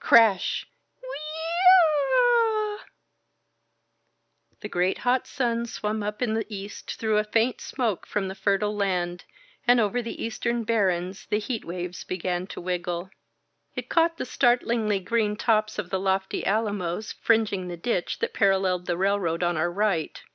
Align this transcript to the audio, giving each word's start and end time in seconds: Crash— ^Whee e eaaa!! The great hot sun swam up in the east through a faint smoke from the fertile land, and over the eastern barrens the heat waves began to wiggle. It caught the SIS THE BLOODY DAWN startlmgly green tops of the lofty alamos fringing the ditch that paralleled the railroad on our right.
Crash— 0.00 0.66
^Whee 1.02 2.76
e 2.76 2.76
eaaa!! 2.76 2.78
The 4.60 4.68
great 4.68 4.98
hot 4.98 5.26
sun 5.26 5.64
swam 5.64 6.02
up 6.02 6.20
in 6.20 6.34
the 6.34 6.44
east 6.50 6.96
through 6.96 7.16
a 7.16 7.24
faint 7.24 7.62
smoke 7.62 8.06
from 8.06 8.28
the 8.28 8.34
fertile 8.34 8.76
land, 8.76 9.24
and 9.66 9.80
over 9.80 10.02
the 10.02 10.22
eastern 10.22 10.64
barrens 10.64 11.24
the 11.30 11.38
heat 11.38 11.64
waves 11.64 12.04
began 12.04 12.46
to 12.48 12.60
wiggle. 12.60 13.08
It 13.76 13.88
caught 13.88 14.18
the 14.18 14.26
SIS 14.26 14.36
THE 14.36 14.46
BLOODY 14.58 14.58
DAWN 14.66 14.88
startlmgly 14.88 15.04
green 15.06 15.36
tops 15.36 15.78
of 15.78 15.88
the 15.88 15.98
lofty 15.98 16.44
alamos 16.44 17.12
fringing 17.22 17.68
the 17.68 17.78
ditch 17.78 18.18
that 18.18 18.34
paralleled 18.34 18.84
the 18.84 18.98
railroad 18.98 19.42
on 19.42 19.56
our 19.56 19.72
right. 19.72 20.22